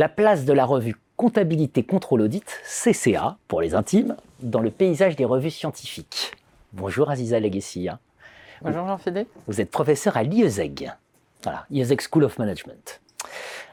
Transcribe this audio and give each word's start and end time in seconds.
la 0.00 0.08
place 0.08 0.46
de 0.46 0.54
la 0.54 0.64
revue 0.64 0.96
Comptabilité 1.18 1.82
Contrôle 1.82 2.22
Audit, 2.22 2.46
CCA 2.64 3.36
pour 3.48 3.60
les 3.60 3.74
intimes, 3.74 4.16
dans 4.40 4.60
le 4.60 4.70
paysage 4.70 5.14
des 5.14 5.26
revues 5.26 5.50
scientifiques. 5.50 6.32
Bonjour 6.72 7.10
Aziza 7.10 7.38
Legacy. 7.38 7.86
Bonjour 8.62 8.86
Jean-Philippe. 8.86 9.28
Vous 9.46 9.60
êtes 9.60 9.70
professeur 9.70 10.16
à 10.16 10.22
l'IESEG, 10.22 10.90
voilà, 11.42 11.66
IESEG 11.70 12.00
School 12.00 12.24
of 12.24 12.38
Management. 12.38 13.02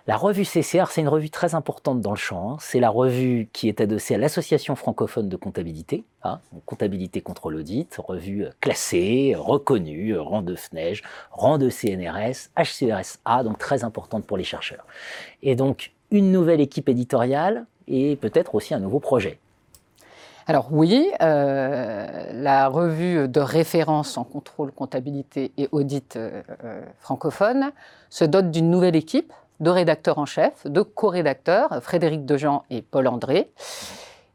La 0.08 0.16
revue 0.16 0.46
CCR, 0.46 0.86
c'est 0.90 1.02
une 1.02 1.10
revue 1.10 1.30
très 1.30 1.54
importante 1.54 2.00
dans 2.00 2.12
le 2.12 2.18
champ. 2.18 2.54
Hein. 2.54 2.58
C'est 2.62 2.80
la 2.80 2.90
revue 2.90 3.50
qui 3.52 3.68
est 3.68 3.82
adossée 3.82 4.16
à 4.16 4.18
l'Association 4.18 4.78
francophone 4.78 5.28
de 5.28 5.36
comptabilité, 5.36 6.06
hein, 6.24 6.40
comptabilité 6.66 7.20
contre 7.20 7.52
l'audit, 7.52 7.94
revue 7.98 8.46
classée, 8.62 9.36
reconnue, 9.38 10.18
rang 10.18 10.42
de 10.42 10.56
FNEJ, 10.56 11.04
rang 11.32 11.58
de 11.58 11.70
CNRS, 11.70 12.52
HCRSA, 12.58 13.44
donc 13.44 13.58
très 13.58 13.84
importante 13.84 14.26
pour 14.26 14.38
les 14.38 14.46
chercheurs. 14.46 14.86
Et 15.44 15.58
donc, 15.58 15.92
une 16.12 16.32
nouvelle 16.32 16.62
équipe 16.62 16.88
éditoriale 16.88 17.66
et 17.90 18.16
peut-être 18.16 18.56
aussi 18.56 18.74
un 18.74 18.80
nouveau 18.80 19.02
projet. 19.02 19.40
Alors 20.50 20.70
oui, 20.72 21.12
euh, 21.22 22.32
la 22.32 22.70
revue 22.70 23.28
de 23.28 23.42
référence 23.42 24.18
en 24.18 24.24
contrôle, 24.24 24.72
comptabilité 24.72 25.52
et 25.58 25.68
audit 25.74 26.16
euh, 26.16 26.42
euh, 26.64 26.82
francophone 27.00 27.72
se 28.10 28.24
dote 28.24 28.50
d'une 28.52 28.72
nouvelle 28.72 28.96
équipe 28.96 29.34
de 29.60 29.70
rédacteurs 29.70 30.20
en 30.20 30.26
chef, 30.26 30.66
de 30.66 30.82
co-rédacteurs, 30.82 31.82
Frédéric 31.82 32.26
Dejean 32.26 32.64
et 32.70 32.82
Paul 32.82 33.08
André, 33.08 33.52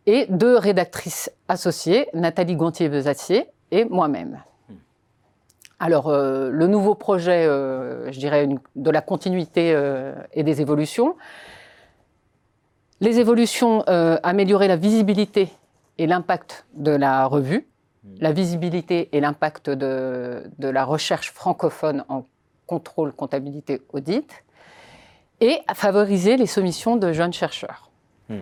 et 0.07 0.27
de 0.29 0.55
rédactrices 0.55 1.31
associées, 1.49 2.09
Nathalie 2.15 2.57
Gontier-Besacier 2.57 3.47
et 3.71 3.85
moi-même. 3.85 4.43
Alors, 5.83 6.09
euh, 6.09 6.49
le 6.51 6.69
nouveau 6.69 6.95
projet, 6.95 7.45
euh, 7.45 8.13
je 8.13 8.19
dirais, 8.21 8.49
de 8.77 8.91
la 8.91 9.01
continuité 9.01 9.73
euh, 9.75 10.15
et 10.33 10.45
des 10.45 10.61
évolutions. 10.61 11.17
Les 13.01 13.19
évolutions, 13.19 13.83
améliorer 14.23 14.69
la 14.69 14.77
visibilité 14.77 15.49
et 15.99 16.07
l'impact 16.07 16.67
de 16.75 16.93
la 16.93 17.27
revue, 17.27 17.67
la 18.21 18.31
visibilité 18.31 19.09
et 19.11 19.19
l'impact 19.19 19.71
de, 19.71 20.45
la 20.61 20.85
recherche 20.85 21.33
francophone 21.33 22.05
en 22.09 22.27
contrôle, 22.69 23.13
comptabilité, 23.13 23.83
audit, 23.93 24.45
et 25.43 25.59
à 25.67 25.75
favoriser 25.75 26.37
les 26.37 26.47
soumissions 26.47 26.97
de 26.97 27.13
jeunes 27.13 27.33
chercheurs. 27.33 27.91
Hmm. 28.29 28.39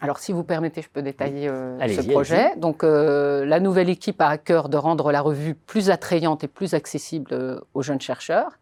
Alors, 0.00 0.18
si 0.18 0.32
vous 0.32 0.42
permettez, 0.42 0.80
je 0.80 0.88
peux 0.88 1.02
détailler 1.02 1.46
euh, 1.46 1.78
ce 1.86 2.00
projet. 2.10 2.56
Donc, 2.56 2.82
euh, 2.82 3.44
la 3.44 3.60
nouvelle 3.60 3.90
équipe 3.90 4.20
a 4.22 4.28
à 4.28 4.38
cœur 4.38 4.70
de 4.70 4.78
rendre 4.78 5.12
la 5.12 5.20
revue 5.20 5.54
plus 5.54 5.90
attrayante 5.90 6.42
et 6.42 6.48
plus 6.48 6.72
accessible 6.74 7.32
euh, 7.32 7.60
aux 7.74 7.82
jeunes 7.82 8.00
chercheurs. 8.00 8.58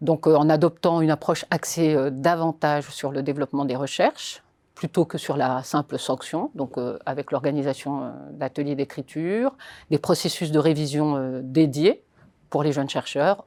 Donc, 0.00 0.26
en 0.26 0.48
adoptant 0.48 1.02
une 1.02 1.10
approche 1.10 1.44
axée 1.50 1.96
davantage 2.10 2.88
sur 2.88 3.12
le 3.12 3.22
développement 3.22 3.64
des 3.66 3.76
recherches, 3.76 4.42
plutôt 4.74 5.04
que 5.04 5.18
sur 5.18 5.36
la 5.36 5.62
simple 5.62 5.98
sanction, 5.98 6.50
donc 6.54 6.74
avec 7.06 7.32
l'organisation 7.32 8.12
d'ateliers 8.32 8.74
d'écriture, 8.74 9.56
des 9.90 9.96
processus 9.96 10.50
de 10.50 10.58
révision 10.58 11.40
dédiés 11.42 12.04
pour 12.50 12.62
les 12.62 12.72
jeunes 12.72 12.90
chercheurs, 12.90 13.46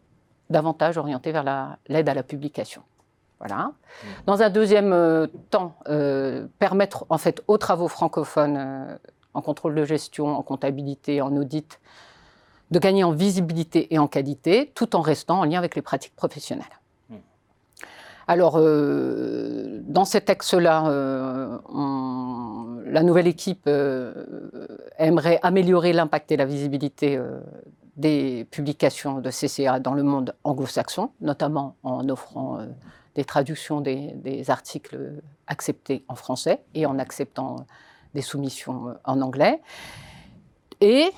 davantage 0.50 0.98
orientés 0.98 1.32
vers 1.32 1.78
l'aide 1.88 2.10
à 2.10 2.16
la 2.16 2.24
publication. 2.24 2.82
Voilà. 3.40 3.72
Dans 4.26 4.42
un 4.42 4.50
deuxième 4.50 4.92
euh, 4.92 5.28
temps, 5.50 5.76
euh, 5.88 6.48
permettre 6.60 7.06
en 7.10 7.18
fait 7.18 7.42
aux 7.48 7.58
travaux 7.58 7.88
francophones 7.88 8.58
euh, 8.58 8.98
en 9.34 9.42
contrôle 9.42 9.76
de 9.76 9.86
gestion, 9.86 10.38
en 10.38 10.44
comptabilité, 10.44 11.22
en 11.22 11.36
audit, 11.38 11.80
de 12.72 12.80
gagner 12.80 13.04
en 13.04 13.12
visibilité 13.12 13.94
et 13.94 13.98
en 13.98 14.08
qualité, 14.08 14.72
tout 14.76 14.96
en 14.96 15.02
restant 15.02 15.40
en 15.40 15.46
lien 15.46 15.58
avec 15.58 15.76
les 15.76 15.82
pratiques 15.82 16.16
professionnelles. 16.16 16.66
Mmh. 17.10 17.16
Alors, 18.28 18.60
dans 18.60 20.06
cet 20.06 20.26
texte-là, 20.26 20.84
la 22.86 23.04
nouvelle 23.04 23.26
équipe 23.26 23.68
aimerait 25.00 25.40
améliorer 25.42 25.94
l'impact 25.94 26.32
et 26.32 26.38
la 26.38 26.46
visibilité 26.46 27.20
des 27.98 28.46
publications 28.52 29.20
de 29.20 29.32
CCA 29.32 29.80
dans 29.80 29.96
le 29.96 30.04
monde 30.04 30.36
anglo-saxon, 30.44 31.10
notamment 31.22 31.76
en 31.82 32.08
offrant 32.08 32.60
des 33.16 33.26
traductions 33.26 33.82
des, 33.82 34.50
articles 34.50 35.22
acceptés 35.48 36.04
en 36.08 36.16
français 36.16 36.62
et 36.74 36.86
en 36.86 37.00
acceptant 37.00 37.66
des 38.14 38.22
soumissions 38.22 38.96
en 39.04 39.22
anglais. 39.22 39.62
Et 40.82 41.12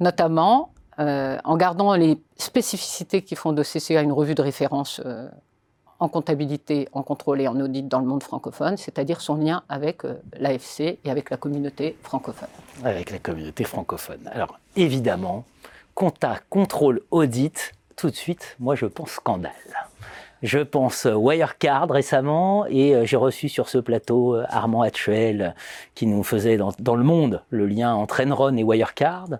notamment 0.00 0.72
euh, 0.98 1.38
en 1.44 1.56
gardant 1.56 1.94
les 1.94 2.20
spécificités 2.36 3.22
qui 3.22 3.36
font 3.36 3.52
de 3.52 3.62
CCA 3.62 4.02
une 4.02 4.12
revue 4.12 4.34
de 4.34 4.42
référence 4.42 5.00
euh, 5.04 5.28
en 6.00 6.08
comptabilité, 6.08 6.88
en 6.92 7.02
contrôle 7.02 7.40
et 7.40 7.48
en 7.48 7.58
audit 7.60 7.86
dans 7.86 8.00
le 8.00 8.06
monde 8.06 8.22
francophone, 8.22 8.76
c'est-à-dire 8.76 9.20
son 9.20 9.36
lien 9.36 9.62
avec 9.68 10.04
euh, 10.04 10.14
l'AFC 10.38 10.98
et 11.04 11.10
avec 11.10 11.30
la 11.30 11.36
communauté 11.36 11.96
francophone. 12.02 12.48
Avec 12.84 13.10
la 13.10 13.18
communauté 13.18 13.64
francophone. 13.64 14.28
Alors 14.32 14.58
évidemment, 14.74 15.44
compta, 15.94 16.40
contrôle, 16.50 17.02
audit, 17.10 17.74
tout 17.96 18.10
de 18.10 18.16
suite, 18.16 18.56
moi 18.58 18.74
je 18.74 18.86
pense 18.86 19.10
scandale. 19.10 19.52
Je 20.42 20.60
pense 20.60 21.04
Wirecard 21.04 21.90
récemment 21.90 22.64
et 22.66 22.94
euh, 22.94 23.04
j'ai 23.04 23.16
reçu 23.16 23.48
sur 23.48 23.68
ce 23.68 23.78
plateau 23.78 24.36
euh, 24.36 24.44
Armand 24.48 24.82
Hatchuel 24.82 25.56
qui 25.96 26.06
nous 26.06 26.22
faisait 26.22 26.56
dans, 26.56 26.94
le 26.94 27.02
monde 27.02 27.42
le 27.50 27.66
lien 27.66 27.92
entre 27.92 28.24
Enron 28.24 28.56
et 28.56 28.62
Wirecard. 28.62 29.30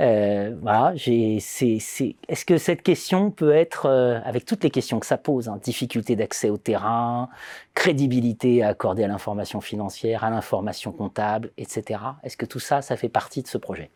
Euh, 0.00 0.54
est-ce 0.66 2.44
que 2.44 2.58
cette 2.58 2.82
question 2.82 3.30
peut 3.30 3.54
être, 3.54 3.88
avec 4.24 4.44
toutes 4.44 4.64
les 4.64 4.70
questions 4.70 5.00
que 5.00 5.06
ça 5.06 5.16
pose, 5.16 5.48
hein, 5.48 5.58
difficulté 5.62 6.14
d'accès 6.14 6.50
au 6.50 6.58
terrain, 6.58 7.30
crédibilité 7.72 8.62
à 8.62 8.68
accorder 8.68 9.04
à 9.04 9.08
l'information 9.08 9.62
financière, 9.62 10.24
à 10.24 10.30
l'information 10.30 10.92
comptable, 10.92 11.52
etc. 11.56 12.00
Est-ce 12.22 12.36
que 12.36 12.46
tout 12.46 12.60
ça, 12.60 12.82
ça 12.82 12.96
fait 12.96 13.08
partie 13.08 13.42
de 13.42 13.48
ce 13.48 13.56
projet? 13.56 13.90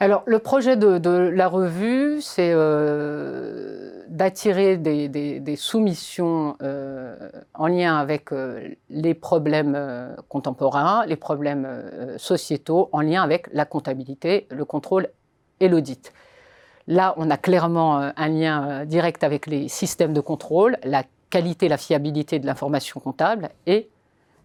Alors, 0.00 0.22
le 0.26 0.38
projet 0.38 0.76
de, 0.76 1.10
la 1.10 1.48
revue, 1.48 2.20
c'est 2.20 2.52
euh, 2.52 3.77
d'attirer 4.18 4.76
des, 4.76 5.56
soumissions 5.56 6.56
euh, 6.60 7.16
en 7.54 7.68
lien 7.68 7.96
avec 7.96 8.32
euh, 8.32 8.68
les 8.90 9.14
problèmes 9.14 9.78
contemporains, 10.28 11.06
les 11.06 11.16
problèmes 11.16 11.66
sociétaux, 12.16 12.88
en 12.92 13.00
lien 13.00 13.22
avec 13.22 13.48
la 13.52 13.64
comptabilité, 13.64 14.48
le 14.50 14.64
contrôle 14.64 15.08
et 15.60 15.68
l'audit. 15.68 16.12
Là, 16.88 17.14
on 17.16 17.30
a 17.30 17.36
clairement 17.36 17.96
un 17.98 18.28
lien 18.28 18.84
direct 18.86 19.22
avec 19.22 19.46
les 19.46 19.68
systèmes 19.68 20.14
de 20.14 20.20
contrôle, 20.20 20.78
la 20.82 21.04
qualité, 21.30 21.68
la 21.68 21.76
fiabilité 21.76 22.38
de 22.38 22.46
l'information 22.46 22.98
comptable 22.98 23.50
et 23.66 23.88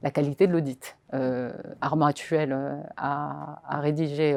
la 0.04 0.12
qualité 0.12 0.46
de 0.46 0.52
l'audit. 0.52 0.98
Armand 1.80 2.08
Actuel 2.08 2.58
a, 2.98 3.62
a 3.66 3.80
rédigé 3.80 4.36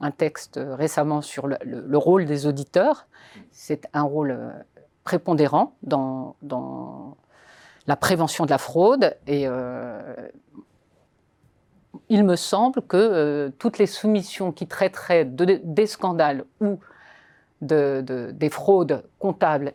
un 0.00 0.10
texte 0.10 0.60
récemment 0.62 1.22
sur 1.22 1.46
le, 1.46 1.98
rôle 1.98 2.26
des 2.26 2.46
auditeurs. 2.46 3.06
C'est 3.50 3.88
un 3.92 4.02
rôle 4.02 4.30
euh, 4.32 4.50
prépondérant 5.04 5.74
dans, 5.82 6.36
la 7.86 7.96
prévention 7.96 8.44
de 8.44 8.50
la 8.50 8.58
fraude 8.58 9.16
et 9.28 9.46
euh, 9.46 10.14
il 12.08 12.24
me 12.24 12.34
semble 12.34 12.82
que 12.82 12.96
euh, 12.96 13.50
toutes 13.58 13.78
les 13.78 13.86
soumissions 13.86 14.50
qui 14.50 14.66
traiteraient 14.66 15.24
des 15.24 15.86
scandales 15.86 16.44
ou 16.60 16.80
des 17.60 18.50
fraudes 18.50 19.04
comptables 19.18 19.72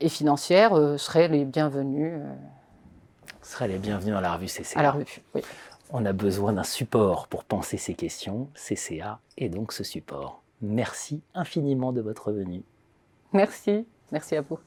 et 0.00 0.08
financières 0.08 0.76
seraient 0.98 1.26
les 1.28 1.44
bienvenues. 1.44 2.20
Seraient 3.42 3.68
les 3.68 3.78
bienvenues 3.78 4.12
dans 4.12 4.20
la 4.20 4.34
revue 4.34 4.46
CCA. 4.46 4.78
À 4.78 4.82
la 4.82 4.92
revue, 4.92 5.22
oui. 5.34 5.42
On 5.90 6.04
a 6.06 6.12
besoin 6.12 6.52
d'un 6.54 6.64
support 6.64 7.28
pour 7.28 7.44
penser 7.44 7.76
ces 7.76 7.94
questions. 7.94 8.48
CCA 8.54 9.20
est 9.36 9.48
donc 9.48 9.72
ce 9.72 9.84
support. 9.84 10.42
Merci 10.60 11.22
infiniment 11.34 11.92
de 11.92 12.00
votre 12.00 12.32
venue. 12.32 12.62
Merci, 13.32 13.86
merci 14.10 14.36
à 14.36 14.42
vous. 14.42 14.58